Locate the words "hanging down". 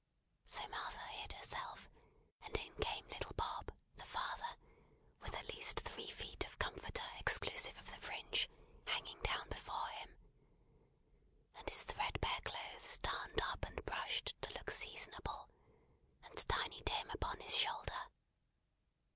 8.87-9.47